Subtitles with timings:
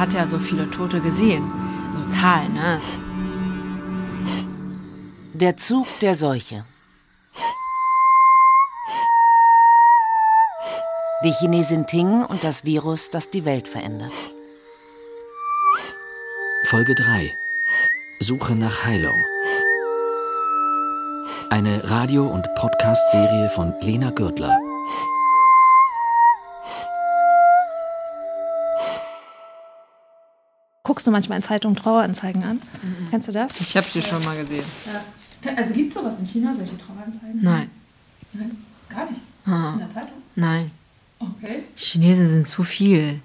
[0.00, 1.44] hat ja so viele Tote gesehen.
[1.94, 2.80] So Zahlen, ne?
[5.34, 6.64] Der Zug der Seuche.
[11.22, 14.12] Die Chinesin Ting und das Virus, das die Welt verändert.
[16.64, 17.36] Folge 3.
[18.20, 19.22] Suche nach Heilung.
[21.50, 24.56] Eine Radio- und Podcast-Serie von Lena Gürtler.
[31.00, 32.56] Guckst du manchmal in Zeitungen Traueranzeigen an?
[32.56, 33.08] Mhm.
[33.08, 33.52] Kennst du das?
[33.58, 34.66] Ich habe sie schon mal gesehen.
[34.84, 35.52] Ja.
[35.56, 37.40] Also gibt es sowas in China, solche Traueranzeigen?
[37.40, 37.70] Nein.
[38.34, 38.58] Nein,
[38.90, 39.22] gar nicht.
[39.46, 40.18] In der Zeitung?
[40.36, 40.70] Nein.
[41.18, 41.64] Okay.
[41.74, 43.20] Chinesen sind zu viel.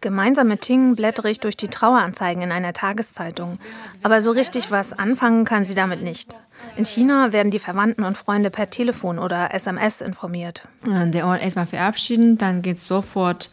[0.00, 3.58] Gemeinsam mit Ting blättere ich durch die Traueranzeigen in einer Tageszeitung.
[4.04, 6.36] Aber so richtig was anfangen kann sie damit nicht.
[6.76, 10.68] In China werden die Verwandten und Freunde per Telefon oder SMS informiert.
[10.86, 13.50] Der Ort erstmal verabschieden, dann geht sofort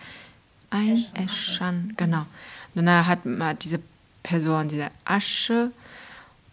[0.69, 1.95] einäschern.
[1.97, 2.27] Genau.
[2.75, 3.79] Danach hat man diese
[4.23, 5.71] Person diese Asche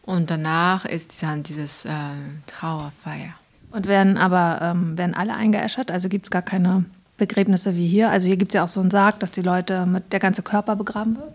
[0.02, 1.90] und danach ist dann dieses äh,
[2.46, 3.34] Trauerfeier.
[3.72, 5.90] Und werden aber ähm, werden alle eingeäschert?
[5.90, 6.84] Also gibt es gar keine
[7.18, 8.10] Begräbnisse wie hier.
[8.10, 10.42] Also hier gibt es ja auch so einen Sarg, dass die Leute mit der ganze
[10.42, 11.32] Körper begraben wird.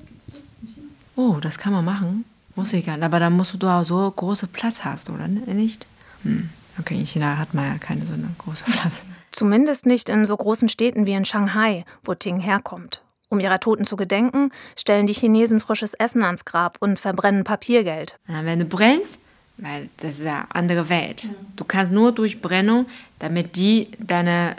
[1.15, 2.25] Oh, das kann man machen.
[2.55, 3.03] Muss ich gar nicht.
[3.03, 5.85] Aber dann musst du auch so große Platz hast, oder nicht?
[6.23, 6.49] Hm.
[6.79, 9.03] Okay, in China hat man ja keine so eine große Platz.
[9.31, 13.01] Zumindest nicht in so großen Städten wie in Shanghai, wo Ting herkommt.
[13.31, 18.17] Um ihrer Toten zu gedenken, stellen die Chinesen frisches Essen ans Grab und verbrennen Papiergeld.
[18.27, 19.19] Wenn du brennst,
[19.57, 21.29] weil das ist ja andere Welt.
[21.55, 22.87] Du kannst nur durch Brennung,
[23.19, 24.57] damit die deine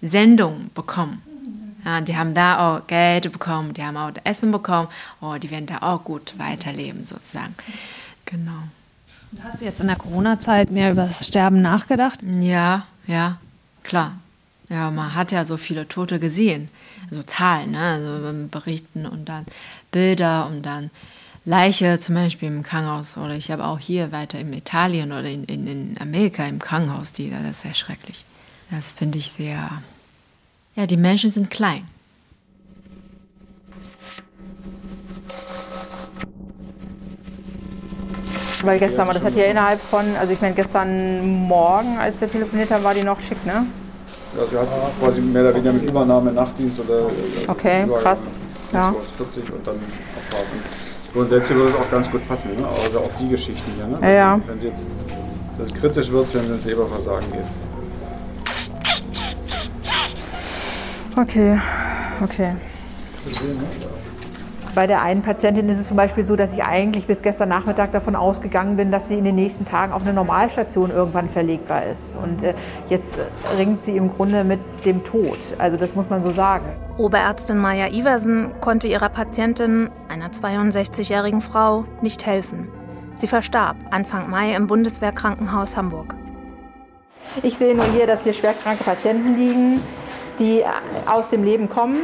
[0.00, 1.22] Sendung bekommen.
[1.84, 4.88] Ja, die haben da auch Geld bekommen, die haben auch Essen bekommen.
[5.20, 7.54] Oh, die werden da auch gut weiterleben, sozusagen.
[8.26, 8.64] Genau.
[9.30, 12.18] Und hast du jetzt in der Corona-Zeit mehr über das Sterben nachgedacht?
[12.40, 13.38] Ja, ja,
[13.84, 14.16] klar.
[14.68, 16.68] Ja, man hat ja so viele Tote gesehen.
[17.10, 17.80] Also Zahlen, ne?
[17.80, 19.44] also Berichten und dann
[19.90, 20.90] Bilder und dann
[21.44, 23.16] Leiche zum Beispiel im Krankenhaus.
[23.16, 27.12] Oder ich habe auch hier weiter in Italien oder in, in, in Amerika im Krankenhaus,
[27.12, 28.24] die, das ist sehr schrecklich.
[28.70, 29.82] Das finde ich sehr.
[30.76, 31.86] Ja, die Menschen sind klein.
[38.62, 42.30] Weil gestern war das hat ja innerhalb von, also ich meine gestern Morgen, als wir
[42.30, 43.66] telefoniert haben, war die noch schick, ne?
[44.36, 44.68] Ja, sie hat
[45.00, 47.10] quasi mehr oder weniger mit Übernahme Nachtdienst oder.
[47.48, 48.26] Okay, krass.
[48.72, 48.94] Ja.
[49.18, 50.62] 40 und dann abwarten.
[51.12, 52.66] Grundsätzlich würde es auch ganz gut passen, ne?
[52.66, 53.86] also auch die Geschichten hier.
[53.86, 53.98] Ne?
[54.00, 54.40] Ja, ja.
[54.46, 54.88] Wenn sie jetzt
[55.58, 57.44] das kritisch wird, wenn es ins Leberversagen geht.
[61.14, 61.60] Okay,
[62.22, 62.56] okay.
[64.74, 67.92] Bei der einen Patientin ist es zum Beispiel so, dass ich eigentlich bis gestern Nachmittag
[67.92, 72.16] davon ausgegangen bin, dass sie in den nächsten Tagen auf eine Normalstation irgendwann verlegbar ist.
[72.16, 72.54] Und äh,
[72.88, 73.18] jetzt
[73.58, 75.38] ringt sie im Grunde mit dem Tod.
[75.58, 76.64] Also das muss man so sagen.
[76.96, 82.68] Oberärztin Maja Iversen konnte ihrer Patientin, einer 62-jährigen Frau, nicht helfen.
[83.14, 86.14] Sie verstarb Anfang Mai im Bundeswehrkrankenhaus Hamburg.
[87.42, 89.82] Ich sehe nur hier, dass hier schwerkranke Patienten liegen,
[90.38, 90.62] die
[91.04, 91.98] aus dem Leben kommen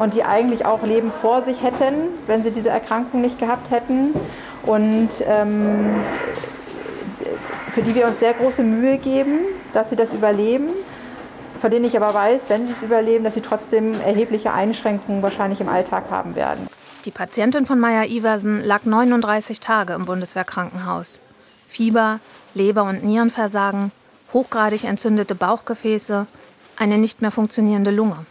[0.00, 4.14] und die eigentlich auch Leben vor sich hätten, wenn sie diese Erkrankung nicht gehabt hätten.
[4.62, 6.00] Und ähm,
[7.72, 9.40] für die wir uns sehr große Mühe geben,
[9.74, 10.70] dass sie das überleben.
[11.60, 15.60] Von denen ich aber weiß, wenn sie es überleben, dass sie trotzdem erhebliche Einschränkungen wahrscheinlich
[15.60, 16.66] im Alltag haben werden.
[17.04, 21.20] Die Patientin von Maya Iversen lag 39 Tage im Bundeswehrkrankenhaus.
[21.66, 22.20] Fieber,
[22.54, 23.92] Leber- und Nierenversagen,
[24.32, 26.26] hochgradig entzündete Bauchgefäße,
[26.76, 28.24] eine nicht mehr funktionierende Lunge.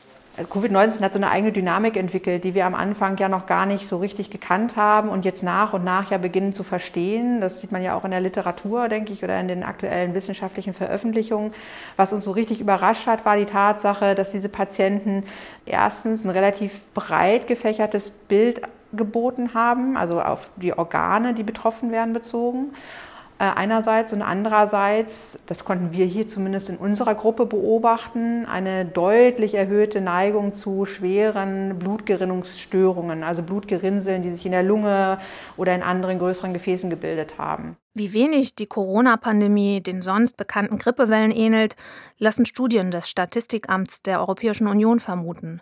[0.46, 3.88] Covid-19 hat so eine eigene Dynamik entwickelt, die wir am Anfang ja noch gar nicht
[3.88, 7.42] so richtig gekannt haben und jetzt nach und nach ja beginnen zu verstehen.
[7.42, 10.74] Das sieht man ja auch in der Literatur, denke ich, oder in den aktuellen wissenschaftlichen
[10.74, 11.52] Veröffentlichungen.
[11.98, 15.24] Was uns so richtig überrascht hat, war die Tatsache, dass diese Patienten
[15.66, 18.62] erstens ein relativ breit gefächertes Bild
[18.94, 22.72] geboten haben, also auf die Organe, die betroffen werden, bezogen
[23.46, 30.02] einerseits und andererseits, das konnten wir hier zumindest in unserer Gruppe beobachten, eine deutlich erhöhte
[30.02, 35.20] Neigung zu schweren Blutgerinnungsstörungen, also Blutgerinnseln, die sich in der Lunge
[35.56, 37.78] oder in anderen größeren Gefäßen gebildet haben.
[37.94, 41.76] Wie wenig die Corona-Pandemie den sonst bekannten Grippewellen ähnelt,
[42.18, 45.62] lassen Studien des Statistikamts der Europäischen Union vermuten.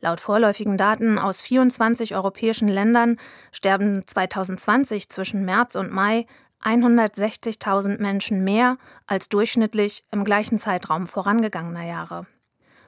[0.00, 3.18] Laut vorläufigen Daten aus 24 europäischen Ländern
[3.52, 6.26] sterben 2020 zwischen März und Mai
[6.64, 12.26] 160.000 Menschen mehr als durchschnittlich im gleichen Zeitraum vorangegangener Jahre.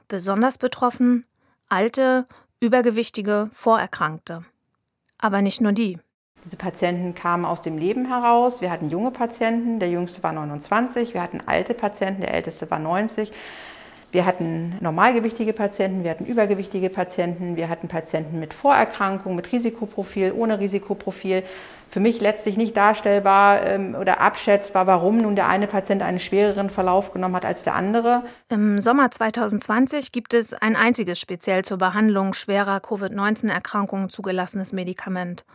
[0.07, 1.25] Besonders betroffen
[1.69, 2.27] alte,
[2.59, 4.43] übergewichtige, Vorerkrankte.
[5.17, 5.99] Aber nicht nur die.
[6.43, 8.61] Diese Patienten kamen aus dem Leben heraus.
[8.61, 12.79] Wir hatten junge Patienten, der jüngste war 29, wir hatten alte Patienten, der älteste war
[12.79, 13.31] 90.
[14.11, 20.33] Wir hatten normalgewichtige Patienten, wir hatten übergewichtige Patienten, wir hatten Patienten mit Vorerkrankung, mit Risikoprofil,
[20.35, 21.43] ohne Risikoprofil.
[21.89, 26.69] Für mich letztlich nicht darstellbar ähm, oder abschätzbar, warum nun der eine Patient einen schwereren
[26.69, 28.23] Verlauf genommen hat als der andere.
[28.49, 35.45] Im Sommer 2020 gibt es ein einziges speziell zur Behandlung schwerer Covid-19-Erkrankungen zugelassenes Medikament.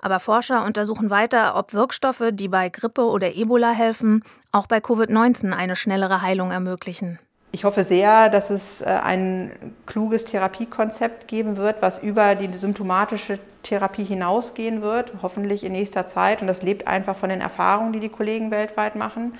[0.00, 5.52] Aber Forscher untersuchen weiter, ob Wirkstoffe, die bei Grippe oder Ebola helfen, auch bei Covid-19
[5.52, 7.18] eine schnellere Heilung ermöglichen.
[7.54, 9.52] Ich hoffe sehr, dass es äh, ein
[9.86, 16.40] kluges Therapiekonzept geben wird, was über die symptomatische Therapie hinausgehen wird, hoffentlich in nächster Zeit.
[16.40, 19.34] Und das lebt einfach von den Erfahrungen, die die Kollegen weltweit machen.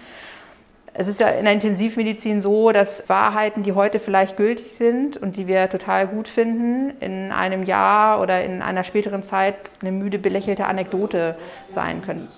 [0.97, 5.37] Es ist ja in der Intensivmedizin so, dass Wahrheiten, die heute vielleicht gültig sind und
[5.37, 10.21] die wir total gut finden, in einem Jahr oder in einer späteren Zeit eine müde
[10.21, 11.37] belächelte Anekdote
[11.69, 12.29] sein können.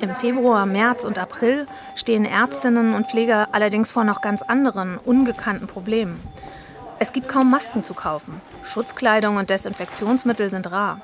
[0.00, 5.68] Im Februar, März und April stehen Ärztinnen und Pfleger allerdings vor noch ganz anderen, ungekannten
[5.68, 6.20] Problemen.
[6.98, 8.40] Es gibt kaum Masken zu kaufen.
[8.64, 11.00] Schutzkleidung und Desinfektionsmittel sind rar.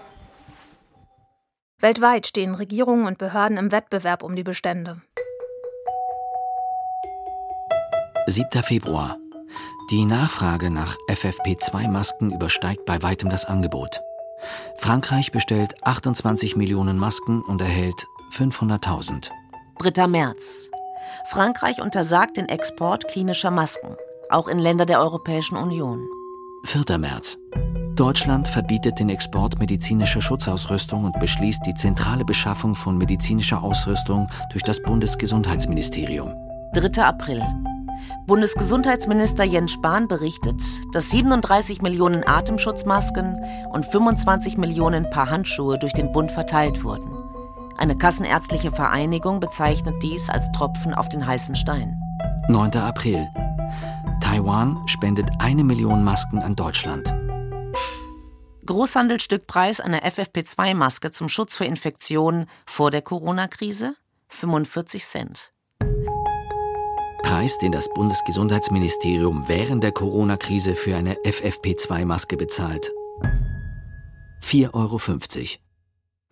[1.80, 5.00] Weltweit stehen Regierungen und Behörden im Wettbewerb um die Bestände.
[8.30, 8.62] 7.
[8.62, 9.16] Februar.
[9.90, 14.02] Die Nachfrage nach FFP2-Masken übersteigt bei weitem das Angebot.
[14.76, 19.30] Frankreich bestellt 28 Millionen Masken und erhält 500.000.
[19.78, 20.06] 3.
[20.08, 20.70] März.
[21.30, 23.96] Frankreich untersagt den Export klinischer Masken,
[24.28, 26.06] auch in Länder der Europäischen Union.
[26.64, 26.98] 4.
[26.98, 27.38] März.
[27.94, 34.64] Deutschland verbietet den Export medizinischer Schutzausrüstung und beschließt die zentrale Beschaffung von medizinischer Ausrüstung durch
[34.64, 36.34] das Bundesgesundheitsministerium.
[36.74, 37.02] 3.
[37.02, 37.42] April.
[38.26, 40.60] Bundesgesundheitsminister Jens Spahn berichtet,
[40.92, 47.10] dass 37 Millionen Atemschutzmasken und 25 Millionen Paar Handschuhe durch den Bund verteilt wurden.
[47.76, 52.00] Eine kassenärztliche Vereinigung bezeichnet dies als Tropfen auf den heißen Stein.
[52.48, 52.72] 9.
[52.76, 53.28] April.
[54.20, 57.14] Taiwan spendet eine Million Masken an Deutschland.
[58.66, 63.94] Großhandelsstückpreis einer FFP2-Maske zum Schutz vor Infektionen vor der Corona-Krise
[64.28, 65.52] 45 Cent.
[67.22, 72.90] Preis, den das Bundesgesundheitsministerium während der Corona-Krise für eine FFP2-Maske bezahlt.
[74.42, 75.00] 4,50 Euro.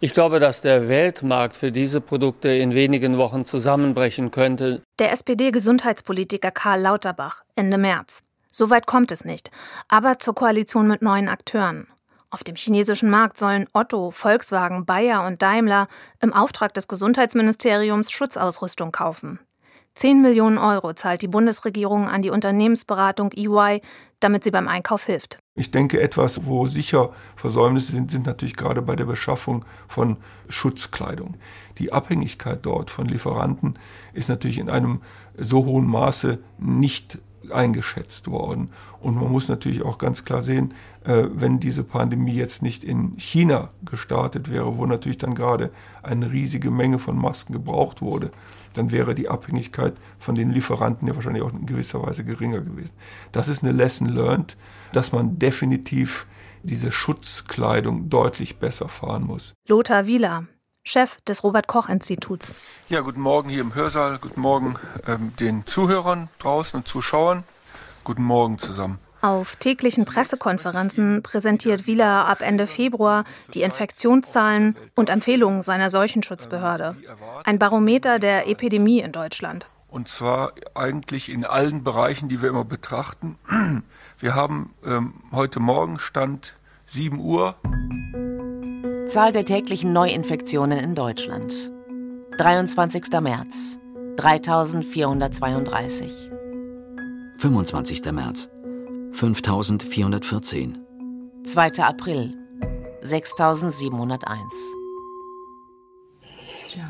[0.01, 4.83] Ich glaube, dass der Weltmarkt für diese Produkte in wenigen Wochen zusammenbrechen könnte.
[4.99, 8.23] Der SPD-Gesundheitspolitiker Karl Lauterbach Ende März.
[8.53, 9.51] Soweit kommt es nicht,
[9.89, 11.89] aber zur Koalition mit neuen Akteuren.
[12.31, 15.89] Auf dem chinesischen Markt sollen Otto, Volkswagen, Bayer und Daimler
[16.21, 19.39] im Auftrag des Gesundheitsministeriums Schutzausrüstung kaufen.
[19.97, 23.81] 10 Millionen Euro zahlt die Bundesregierung an die Unternehmensberatung EY,
[24.21, 25.39] damit sie beim Einkauf hilft.
[25.55, 30.19] Ich denke, etwas, wo sicher Versäumnisse sind, sind natürlich gerade bei der Beschaffung von
[30.51, 31.37] Schutzkleidung.
[31.79, 33.79] Die Abhängigkeit dort von Lieferanten
[34.13, 35.01] ist natürlich in einem
[35.35, 37.19] so hohen Maße nicht
[37.53, 38.71] eingeschätzt worden.
[39.01, 43.15] Und man muss natürlich auch ganz klar sehen, äh, wenn diese Pandemie jetzt nicht in
[43.17, 45.71] China gestartet wäre, wo natürlich dann gerade
[46.03, 48.31] eine riesige Menge von Masken gebraucht wurde,
[48.75, 52.95] dann wäre die Abhängigkeit von den Lieferanten ja wahrscheinlich auch in gewisser Weise geringer gewesen.
[53.33, 54.57] Das ist eine Lesson learned,
[54.93, 56.27] dass man definitiv
[56.63, 59.55] diese Schutzkleidung deutlich besser fahren muss.
[59.69, 60.47] Lothar Wieler,
[60.87, 62.55] Chef des Robert Koch Instituts.
[62.89, 64.77] Ja, guten Morgen hier im Hörsaal, guten Morgen
[65.09, 67.43] ähm, den Zuhörern draußen und Zuschauern.
[68.05, 69.01] Guten Morgen zusammen.
[69.21, 76.95] Auf täglichen Pressekonferenzen präsentiert Wieler ab Ende Februar die Infektionszahlen und Empfehlungen seiner Seuchenschutzbehörde.
[77.43, 79.67] Ein Barometer der Epidemie in Deutschland.
[79.89, 83.37] Und zwar eigentlich in allen Bereichen, die wir immer betrachten.
[84.21, 86.55] Wir haben ähm, heute Morgen Stand
[86.87, 87.57] 7 Uhr.
[89.07, 91.71] Zahl der täglichen Neuinfektionen in Deutschland.
[92.39, 93.05] 23.
[93.21, 93.79] März
[94.17, 96.13] 3432.
[97.39, 98.13] 25.
[98.13, 98.51] März
[99.13, 100.79] 5414.
[101.45, 101.85] 2.
[101.85, 102.35] April
[103.03, 104.41] 6701.
[106.77, 106.89] Ja.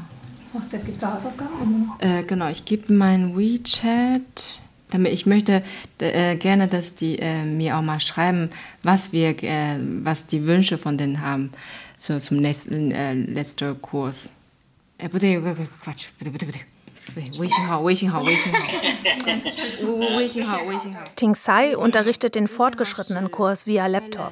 [0.54, 1.92] Was, jetzt gibt es Hausaufgaben?
[1.98, 5.62] Äh, genau, ich gebe mein WeChat, damit ich möchte
[5.98, 8.48] äh, gerne, dass die äh, mir auch mal schreiben,
[8.82, 11.52] was wir, äh, was die Wünsche von denen haben,
[11.97, 14.29] so zum nächsten äh, letzten Kurs.
[14.97, 15.41] Äh, bitte,
[15.83, 16.59] Quatsch, bitte, bitte, bitte.
[17.15, 18.59] 微信号，微信号，微信号，
[20.17, 21.01] 微信号，微信号。
[21.15, 24.31] Ting Sai unterrichtet den fortgeschrittenen Kurs via Laptop.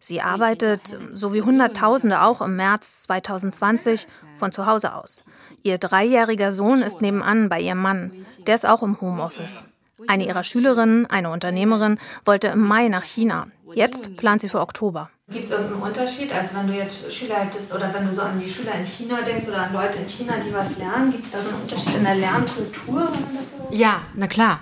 [0.00, 4.06] Sie arbeitet, so wie Hunderttausende auch im März 2020,
[4.36, 5.24] von zu Hause aus.
[5.62, 8.12] Ihr dreijähriger Sohn ist nebenan bei ihrem Mann.
[8.46, 9.64] Der ist auch im Homeoffice.
[10.06, 13.48] Eine ihrer Schülerinnen, eine Unternehmerin, wollte im Mai nach China.
[13.74, 15.10] Jetzt plant sie für Oktober.
[15.31, 16.31] Gibt es irgendeinen Unterschied?
[16.31, 19.23] Also wenn du jetzt Schüler hättest oder wenn du so an die Schüler in China
[19.23, 21.95] denkst oder an Leute in China, die was lernen, gibt es da so einen Unterschied
[21.95, 23.11] in der Lernkultur?
[23.11, 24.59] So ja, na klar.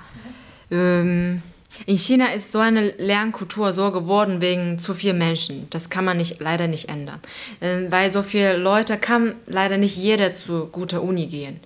[0.71, 1.41] Ähm,
[1.85, 5.67] in China ist so eine Lernkultur so geworden wegen zu viel Menschen.
[5.69, 7.19] Das kann man nicht, leider nicht ändern.
[7.59, 11.59] Ähm, weil so viele Leute kann leider nicht jeder zu guter Uni gehen.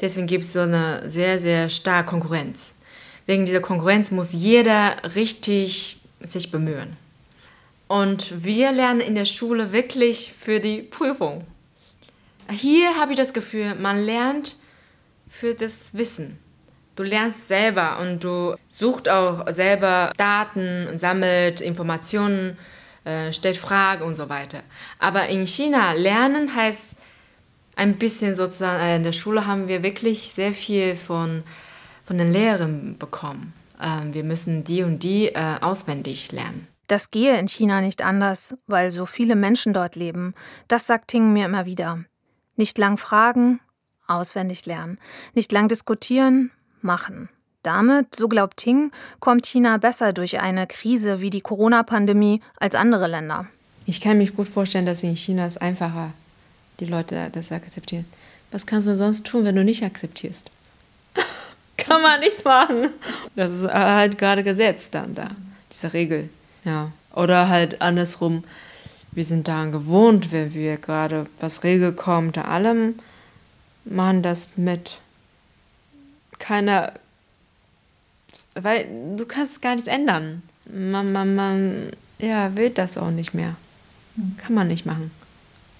[0.00, 2.76] Deswegen gibt es so eine sehr, sehr starke Konkurrenz.
[3.26, 6.96] Wegen dieser Konkurrenz muss jeder richtig sich bemühen.
[7.88, 11.44] Und wir lernen in der Schule wirklich für die Prüfung.
[12.50, 14.56] Hier habe ich das Gefühl, man lernt
[15.28, 16.38] für das Wissen.
[16.96, 22.56] Du lernst selber und du suchst auch selber Daten, sammelt Informationen,
[23.04, 24.62] äh, stellt Fragen und so weiter.
[24.98, 26.96] Aber in China lernen heißt
[27.76, 31.42] ein bisschen sozusagen, äh, in der Schule haben wir wirklich sehr viel von,
[32.06, 33.52] von den Lehrern bekommen.
[33.78, 36.66] Äh, wir müssen die und die äh, auswendig lernen.
[36.86, 40.34] Das gehe in China nicht anders, weil so viele Menschen dort leben.
[40.68, 42.04] Das sagt Ting mir immer wieder.
[42.56, 43.60] Nicht lang fragen,
[44.06, 44.98] auswendig lernen.
[45.34, 46.50] Nicht lang diskutieren,
[46.80, 47.28] machen.
[47.62, 53.08] Damit, so glaubt Ting, kommt China besser durch eine Krise wie die Corona-Pandemie als andere
[53.08, 53.46] Länder.
[53.86, 56.12] Ich kann mich gut vorstellen, dass in China es einfacher
[56.78, 58.04] die Leute das akzeptieren.
[58.52, 60.50] Was kannst du sonst tun, wenn du nicht akzeptierst?
[61.76, 62.90] kann man nichts machen.
[63.34, 65.30] Das ist halt gerade Gesetz dann da,
[65.72, 66.28] diese Regel.
[66.66, 66.90] Ja.
[67.14, 68.44] Oder halt andersrum,
[69.12, 72.96] wir sind daran gewohnt, wenn wir gerade was Regel kommt, da allem
[73.84, 74.98] machen das mit.
[76.38, 76.92] Keiner,
[78.54, 80.42] weil du kannst es gar nicht ändern.
[80.66, 83.54] Man, man, man, ja, will das auch nicht mehr.
[84.36, 85.12] Kann man nicht machen.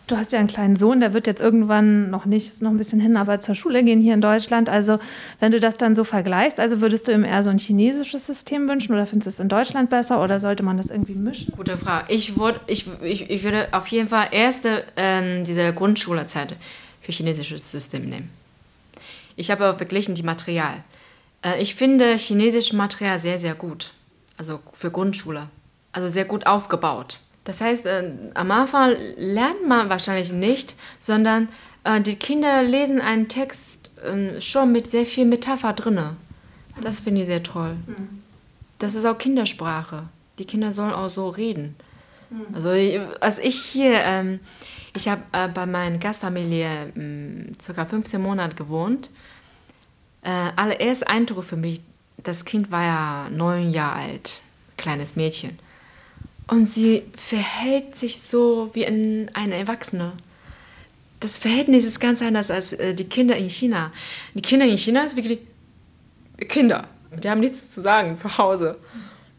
[0.06, 2.76] Du hast ja einen kleinen Sohn, der wird jetzt irgendwann noch nicht, ist noch ein
[2.76, 4.68] bisschen hin, aber zur Schule gehen hier in Deutschland.
[4.68, 5.00] Also,
[5.40, 8.68] wenn du das dann so vergleichst, also würdest du ihm eher so ein chinesisches System
[8.68, 11.52] wünschen oder findest du es in Deutschland besser oder sollte man das irgendwie mischen?
[11.56, 12.12] Gute Frage.
[12.12, 16.54] Ich, würd, ich, ich, ich würde auf jeden Fall erste ähm, diese Grundschulzeit
[17.00, 18.30] für chinesisches System nehmen.
[19.34, 20.84] Ich habe verglichen die Material.
[21.42, 23.92] Äh, ich finde chinesisches Material sehr, sehr gut.
[24.36, 25.48] Also für Grundschule.
[25.90, 27.18] Also sehr gut aufgebaut.
[27.46, 31.48] Das heißt, äh, am Anfang lernt man wahrscheinlich nicht, sondern
[31.84, 36.00] äh, die Kinder lesen einen Text äh, schon mit sehr viel Metapher drin.
[36.82, 37.76] Das finde ich sehr toll.
[37.86, 38.22] Mhm.
[38.80, 40.02] Das ist auch Kindersprache.
[40.40, 41.76] Die Kinder sollen auch so reden.
[42.30, 42.46] Mhm.
[42.52, 42.70] Also
[43.20, 44.40] als ich hier, ähm,
[44.94, 47.84] ich habe äh, bei meiner Gastfamilie äh, ca.
[47.84, 49.08] 15 Monate gewohnt.
[50.22, 51.80] Äh, allererster Eindruck für mich,
[52.16, 54.40] das Kind war ja neun Jahre alt,
[54.76, 55.60] kleines Mädchen.
[56.48, 60.12] Und sie verhält sich so wie ein, eine Erwachsene.
[61.18, 63.92] Das Verhältnis ist ganz anders als äh, die Kinder in China.
[64.34, 65.40] Die Kinder in China sind wirklich
[66.48, 66.88] Kinder.
[67.10, 68.78] Die haben nichts zu sagen zu Hause.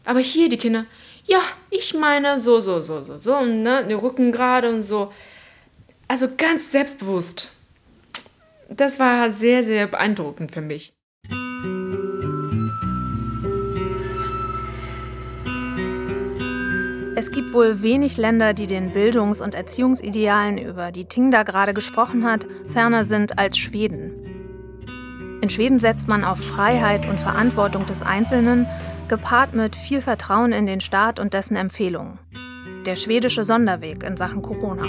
[0.04, 0.86] Aber hier die Kinder,
[1.24, 5.12] ja, ich meine so, so, so, so, so, und ne, den Rücken gerade und so.
[6.08, 7.50] Also ganz selbstbewusst.
[8.68, 10.92] Das war sehr, sehr beeindruckend für mich.
[17.18, 21.74] Es gibt wohl wenig Länder, die den Bildungs- und Erziehungsidealen, über die Ting da gerade
[21.74, 24.12] gesprochen hat, ferner sind als Schweden.
[25.40, 28.68] In Schweden setzt man auf Freiheit und Verantwortung des Einzelnen,
[29.08, 32.20] gepaart mit viel Vertrauen in den Staat und dessen Empfehlungen.
[32.86, 34.84] Der schwedische Sonderweg in Sachen Corona.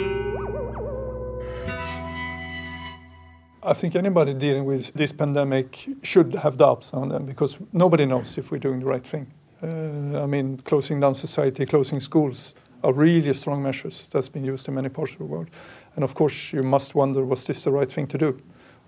[3.64, 8.38] I think anybody dealing with this pandemic should have doubts on them because nobody knows
[8.38, 9.26] if we're doing the right thing.
[9.62, 14.68] Uh, I mean, closing down society, closing schools are really strong measures that's been used
[14.68, 15.50] in many parts of the world.
[15.96, 18.40] And of course, you must wonder, was this the right thing to do?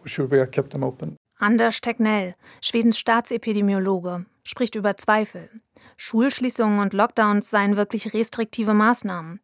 [0.03, 1.17] Or should we have kept them open?
[1.39, 5.49] Anders Tegnell, Schwedens Staatsepidemiologe, spricht über Zweifel.
[5.97, 9.39] Schulschließungen und Lockdowns seien wirklich restriktive Maßnahmen.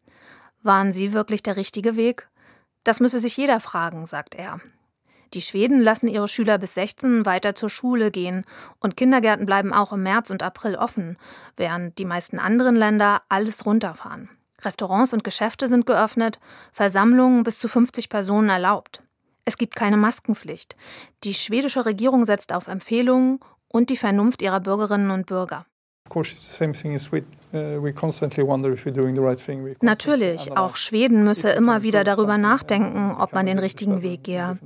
[0.64, 2.30] Waren sie wirklich der richtige Weg?
[2.84, 4.60] Das müsse sich jeder fragen, sagt er.
[5.34, 8.46] Die Schweden lassen ihre Schüler bis 16 weiter zur Schule gehen
[8.80, 11.18] und Kindergärten bleiben auch im März und April offen,
[11.56, 14.30] während die meisten anderen Länder alles runterfahren.
[14.64, 16.40] Restaurants und Geschäfte sind geöffnet,
[16.72, 19.04] Versammlungen bis zu 50 Personen erlaubt.
[19.46, 20.76] Es gibt keine Maskenpflicht.
[21.24, 25.66] Die schwedische Regierung setzt auf Empfehlungen und die Vernunft ihrer Bürgerinnen und Bürger.
[29.82, 34.58] Natürlich, auch Schweden müsse immer wieder darüber nachdenken, ob man den richtigen Weg gehe.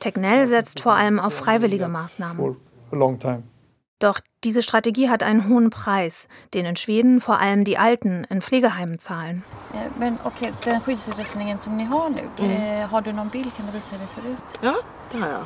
[0.00, 2.56] Tegnell setzt vor allem auf freiwillige Maßnahmen.
[4.00, 8.40] Doch diese Strategie hat einen hohen Preis, den in Schweden vor allem die Alten in
[8.40, 9.44] Pflegeheimen zahlen.
[9.98, 12.50] Men okay, den skyddsutrustningen som ni har nu, mm.
[12.50, 13.54] Eh, har du någon bild?
[13.56, 14.58] Kan du visa hur det ser ut?
[14.62, 14.74] Ja,
[15.12, 15.44] det har jag.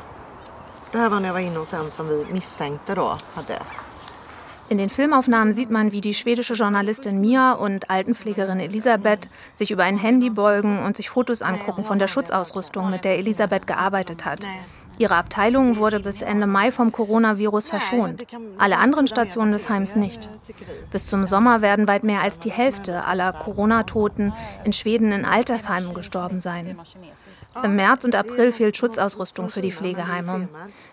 [0.91, 3.59] Det här var när jag var inne hos en som vi misstänkte då hade
[4.67, 9.83] in den Filmaufnahmen sieht man, wie die schwedische Journalistin Mia und Altenpflegerin Elisabeth sich über
[9.83, 14.39] ein Handy beugen und sich Fotos angucken von der Schutzausrüstung, mit der Elisabeth gearbeitet hat.
[14.97, 18.25] Ihre Abteilung wurde bis Ende Mai vom Coronavirus verschont,
[18.57, 20.29] alle anderen Stationen des Heims nicht.
[20.91, 25.93] Bis zum Sommer werden weit mehr als die Hälfte aller Corona-Toten in Schweden in Altersheimen
[25.93, 26.77] gestorben sein.
[27.63, 30.49] Im März und April fehlt Schutzausrüstung für die Pflegeheime.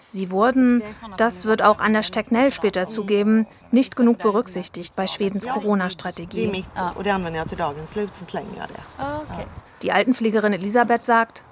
[0.07, 0.83] Sie wurden,
[1.17, 6.65] das wird auch Anders Stecknell später zugeben, nicht genug berücksichtigt bei Schwedens Corona-Strategie.
[9.83, 11.45] Die Altenpflegerin Elisabeth sagt,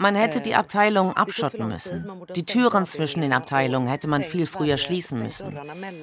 [0.00, 2.08] man hätte die Abteilungen abschotten müssen.
[2.36, 5.58] Die Türen zwischen den Abteilungen hätte man viel früher schließen müssen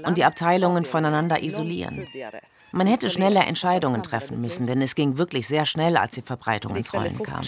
[0.06, 2.06] und die Abteilungen voneinander isolieren.
[2.76, 6.76] Man hätte schnelle Entscheidungen treffen müssen, denn es ging wirklich sehr schnell, als die Verbreitung
[6.76, 7.42] ins Rollen kam.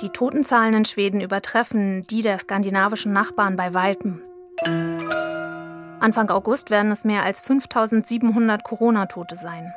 [0.00, 4.22] Die Totenzahlen in Schweden übertreffen die der skandinavischen Nachbarn bei Weitem.
[6.00, 9.70] Anfang August werden es mehr als 5700 Corona-Tote sein.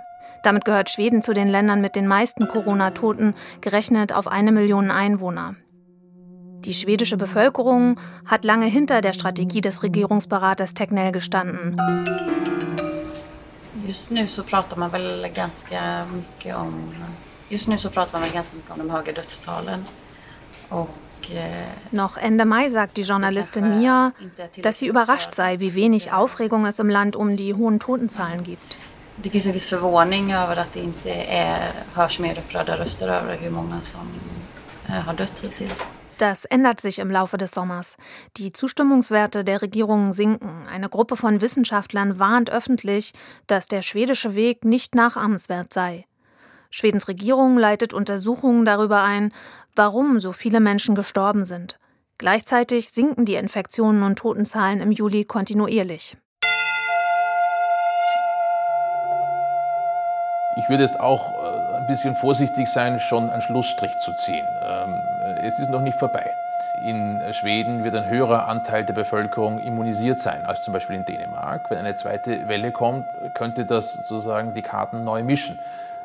[0.43, 5.55] Damit gehört Schweden zu den Ländern mit den meisten Corona-Toten, gerechnet auf eine Million Einwohner.
[6.67, 11.77] Die schwedische Bevölkerung hat lange hinter der Strategie des Regierungsberaters Tegnell gestanden.
[13.85, 16.93] Just nu så pratar man väl ganska mycket om
[17.49, 19.85] Just nu så pratar man ganska mycket om de höga dödstalen.
[20.69, 24.11] Och äh, noch Ende Mai sagt die Journalistin Mia,
[24.61, 28.77] dass sie überrascht sei, wie wenig Aufregung es im Land um die hohen Totenzahlen gibt.
[29.15, 33.37] Det finns en viss förvåning över att det inte är, hörs mer upprörda röster över
[33.37, 34.07] hur många som
[34.89, 35.83] äh, har dött hittills.
[36.17, 37.95] Das ändert sich im Laufe des Sommers.
[38.37, 40.65] Die Zustimmungswerte der Regierungen sinken.
[40.67, 43.13] Eine Gruppe von Wissenschaftlern warnt öffentlich,
[43.45, 46.05] dass der schwedische Weg nicht nachahmenswert sei.
[46.71, 49.31] Schwedens Regierung leitet Untersuchungen darüber ein,
[49.75, 51.79] warum so viele Menschen gestorben sind.
[52.17, 56.17] Gleichzeitig sinken die Infektionen und Totenzahlen im Juli kontinuierlich.
[60.57, 61.46] Ich würde jetzt auch
[61.87, 64.45] bisschen vorsichtig sein, schon einen Schlussstrich zu ziehen.
[64.63, 64.95] Ähm,
[65.43, 66.29] es ist noch nicht vorbei.
[66.85, 71.71] In Schweden wird ein höherer Anteil der Bevölkerung immunisiert sein als zum Beispiel in Dänemark.
[71.71, 75.57] Wenn eine zweite Welle kommt, könnte das sozusagen die Karten neu mischen.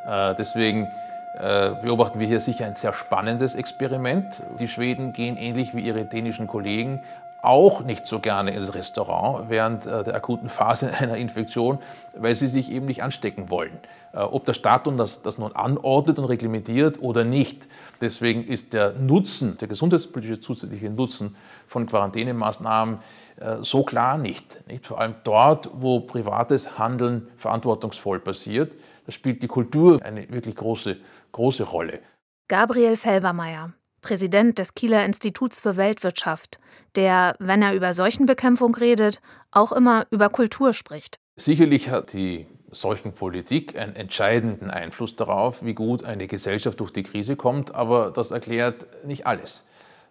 [0.06, 0.90] Äh, deswegen
[1.38, 4.42] äh, beobachten wir hier sicher ein sehr spannendes Experiment.
[4.58, 7.02] Die Schweden gehen ähnlich wie ihre dänischen Kollegen
[7.42, 11.78] auch nicht so gerne ins Restaurant während äh, der akuten Phase einer Infektion,
[12.16, 13.78] weil sie sich eben nicht anstecken wollen.
[14.12, 17.66] Äh, ob der Staat das, das nun anordnet und reglementiert oder nicht.
[18.00, 21.34] Deswegen ist der Nutzen, der gesundheitspolitische zusätzliche Nutzen
[21.66, 22.98] von Quarantänemaßnahmen
[23.40, 24.60] äh, so klar nicht.
[24.82, 28.72] Vor allem dort, wo privates Handeln verantwortungsvoll passiert,
[29.04, 30.96] da spielt die Kultur eine wirklich große,
[31.32, 31.98] große Rolle.
[32.46, 33.72] Gabriel Felbermeier.
[34.02, 36.58] Präsident des Kieler Instituts für Weltwirtschaft,
[36.96, 41.18] der, wenn er über Seuchenbekämpfung redet, auch immer über Kultur spricht.
[41.36, 47.36] Sicherlich hat die Seuchenpolitik einen entscheidenden Einfluss darauf, wie gut eine Gesellschaft durch die Krise
[47.36, 49.64] kommt, aber das erklärt nicht alles.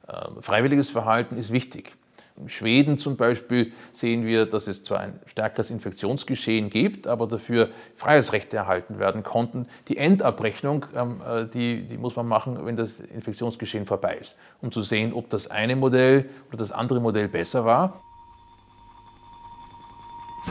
[0.08, 1.96] Ähm, freiwilliges Verhalten ist wichtig.
[2.38, 7.70] In Schweden zum Beispiel sehen wir, dass es zwar ein stärkeres Infektionsgeschehen gibt, aber dafür
[7.96, 9.67] Freiheitsrechte erhalten werden konnten.
[9.88, 14.72] Die Endabrechnung, ähm, äh, die, die muss man machen, wenn das Infektionsgeschehen vorbei ist, um
[14.72, 18.02] zu sehen, ob das eine Modell oder das andere Modell besser war.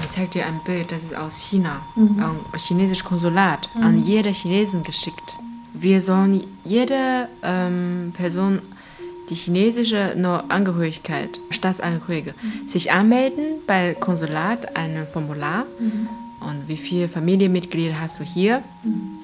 [0.05, 2.23] Ich zeige dir ein Bild, das ist aus China, mhm.
[2.23, 3.83] ein chinesisches Konsulat, mhm.
[3.83, 5.35] an jede Chinesen geschickt.
[5.73, 8.61] Wir sollen jede ähm, Person
[9.31, 10.17] die chinesische
[10.49, 12.69] Angehörigkeit, Staatsangehörige, mhm.
[12.69, 16.09] sich anmelden bei Konsulat, ein Formular mhm.
[16.41, 19.19] und wie viele Familienmitglieder hast du hier mhm.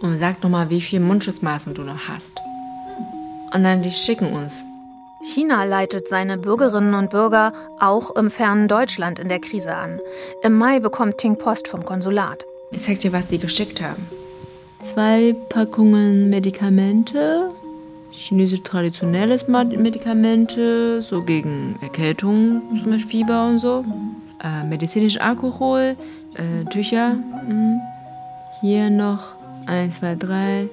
[0.00, 2.32] und sag nochmal, wie viele Mundschutzmaßen du noch hast.
[3.52, 4.64] Und dann die schicken uns.
[5.22, 9.98] China leitet seine Bürgerinnen und Bürger auch im fernen Deutschland in der Krise an.
[10.42, 12.44] Im Mai bekommt Ting Post vom Konsulat.
[12.72, 14.06] Ich zeig dir, was die geschickt haben.
[14.82, 17.53] Zwei Packungen Medikamente,
[18.14, 23.84] chinesische traditionelles Medikamente, so gegen Erkältung, zum Beispiel Fieber und so.
[24.42, 25.96] Äh, medizinisch Alkohol,
[26.34, 27.14] äh, Tücher.
[27.48, 27.80] Mh.
[28.60, 29.34] Hier noch
[29.66, 30.68] 1, 2, 3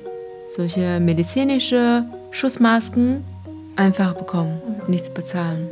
[0.55, 3.23] solche medizinische Schutzmasken
[3.75, 5.67] einfach bekommen, nichts bezahlen.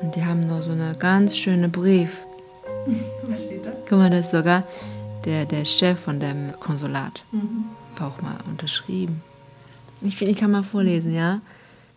[0.00, 2.24] Und die haben noch so einen ganz schönen Brief.
[3.22, 3.70] Was steht da?
[3.88, 4.64] Guck mal, das ist sogar
[5.24, 7.22] der, der Chef von dem Konsulat.
[7.32, 7.64] Mhm.
[7.96, 9.22] Auch mal unterschrieben.
[10.00, 11.40] Ich finde, ich kann mal vorlesen, ja.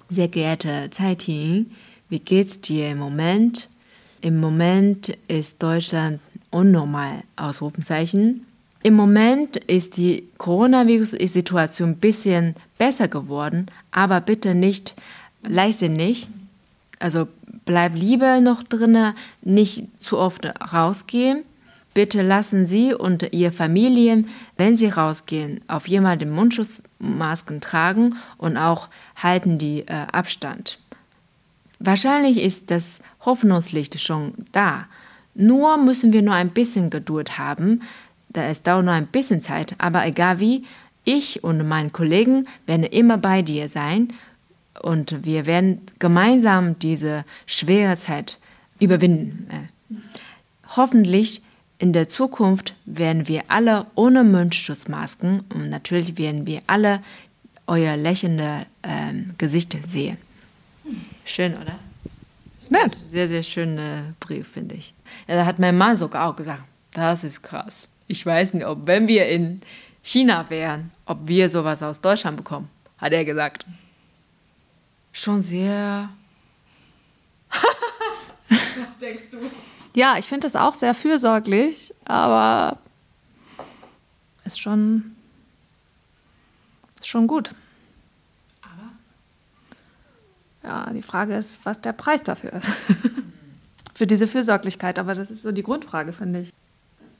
[0.09, 1.67] Sehr geehrte Zeiting,
[2.09, 3.69] wie geht's dir im Moment?
[4.21, 8.45] Im Moment ist Deutschland unnormal, Ausrufenzeichen.
[8.83, 14.95] Im Moment ist die Coronavirus-Situation ein bisschen besser geworden, aber bitte nicht
[15.43, 16.27] leichtsinnig.
[16.99, 17.27] Also
[17.65, 21.43] bleib lieber noch drinnen, nicht zu oft rausgehen.
[21.93, 28.87] Bitte lassen Sie und Ihre Familien, wenn Sie rausgehen, auf jemanden Mundschutzmasken tragen und auch
[29.17, 30.79] halten die äh, Abstand.
[31.79, 34.85] Wahrscheinlich ist das Hoffnungslicht schon da.
[35.35, 37.81] Nur müssen wir nur ein bisschen Geduld haben.
[38.33, 40.63] Es dauert nur ein bisschen Zeit, aber egal wie,
[41.03, 44.13] ich und meine Kollegen werden immer bei dir sein
[44.81, 48.37] und wir werden gemeinsam diese schwere Zeit
[48.79, 49.47] überwinden.
[49.49, 49.95] Äh,
[50.75, 51.41] hoffentlich
[51.81, 57.01] in der Zukunft werden wir alle ohne Mundschutzmasken und natürlich werden wir alle
[57.65, 60.17] euer lächelnde äh, Gesicht sehen.
[61.25, 61.79] Schön, oder?
[62.59, 62.95] Ist nett.
[63.11, 64.93] Sehr, sehr schöner Brief, finde ich.
[65.27, 66.61] Ja, da hat mein Mann sogar auch gesagt,
[66.93, 67.87] das ist krass.
[68.05, 69.63] Ich weiß nicht, ob wenn wir in
[70.03, 73.65] China wären, ob wir sowas aus Deutschland bekommen, hat er gesagt.
[75.13, 76.09] Schon sehr.
[78.49, 79.39] Was denkst du?
[79.93, 82.77] Ja, ich finde das auch sehr fürsorglich, aber
[84.45, 85.15] ist schon,
[86.99, 87.51] ist schon gut.
[88.61, 88.91] Aber?
[90.63, 92.69] Ja, die Frage ist, was der Preis dafür ist.
[93.93, 96.53] Für diese Fürsorglichkeit, aber das ist so die Grundfrage, finde ich.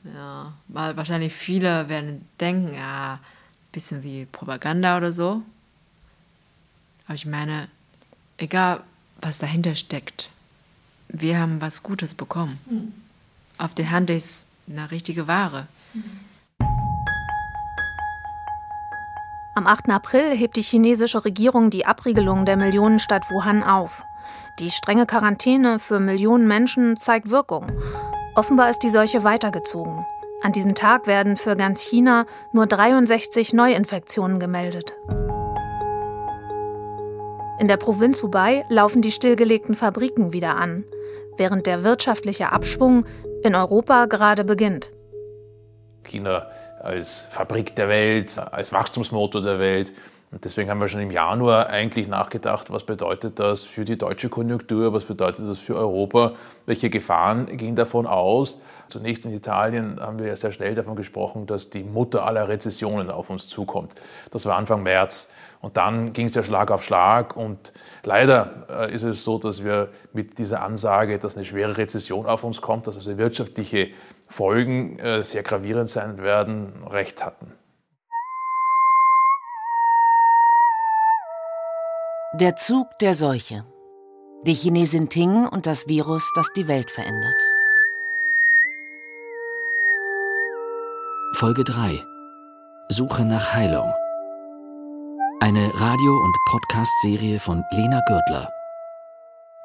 [0.04, 3.18] Ja, weil wahrscheinlich viele werden denken, ja, ein
[3.70, 5.42] bisschen wie Propaganda oder so.
[7.06, 7.68] Aber ich meine,
[8.38, 8.82] egal
[9.20, 10.30] was dahinter steckt,
[11.12, 12.58] wir haben was Gutes bekommen.
[12.68, 12.92] Mhm.
[13.58, 15.66] Auf der Hand ist eine richtige Ware.
[15.92, 16.04] Mhm.
[19.54, 19.90] Am 8.
[19.90, 24.02] April hebt die chinesische Regierung die Abriegelung der Millionenstadt Wuhan auf.
[24.58, 27.70] Die strenge Quarantäne für Millionen Menschen zeigt Wirkung.
[28.34, 30.06] Offenbar ist die Seuche weitergezogen.
[30.42, 34.94] An diesem Tag werden für ganz China nur 63 Neuinfektionen gemeldet.
[37.62, 40.82] In der Provinz Hubei laufen die stillgelegten Fabriken wieder an,
[41.36, 43.06] während der wirtschaftliche Abschwung
[43.44, 44.90] in Europa gerade beginnt.
[46.02, 46.48] China
[46.80, 49.92] als Fabrik der Welt, als Wachstumsmotor der Welt.
[50.32, 54.28] Und deswegen haben wir schon im Januar eigentlich nachgedacht, was bedeutet das für die deutsche
[54.28, 56.32] Konjunktur, was bedeutet das für Europa,
[56.66, 58.58] welche Gefahren gehen davon aus.
[58.88, 63.30] Zunächst in Italien haben wir sehr schnell davon gesprochen, dass die Mutter aller Rezessionen auf
[63.30, 63.92] uns zukommt.
[64.32, 65.28] Das war Anfang März.
[65.62, 67.36] Und dann ging es ja Schlag auf Schlag.
[67.36, 67.72] Und
[68.02, 72.44] leider äh, ist es so, dass wir mit dieser Ansage, dass eine schwere Rezession auf
[72.44, 73.88] uns kommt, dass also wirtschaftliche
[74.28, 77.52] Folgen äh, sehr gravierend sein werden, recht hatten.
[82.34, 83.64] Der Zug der Seuche.
[84.44, 87.40] Die Chinesin Ting und das Virus, das die Welt verändert.
[91.34, 92.04] Folge 3.
[92.88, 93.92] Suche nach Heilung.
[95.42, 98.48] Eine Radio- und Podcast-Serie von Lena Gürtler.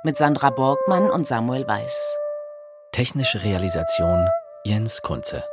[0.02, 2.16] Mit Sandra Borgmann und Samuel Weiß.
[2.92, 4.28] Technische Realisation
[4.66, 5.44] Jens Kunze.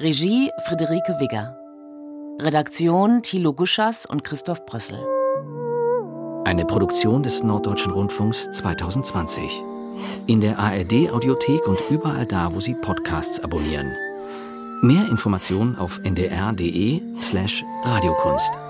[0.00, 1.56] Regie Friederike Wigger.
[2.40, 4.98] Redaktion Thilo Guschas und Christoph Brössel.
[6.44, 9.62] Eine Produktion des Norddeutschen Rundfunks 2020.
[10.26, 13.92] In der ARD Audiothek und überall da, wo Sie Podcasts abonnieren.
[14.82, 18.63] Mehr Informationen auf ndr.de slash Radiokunst.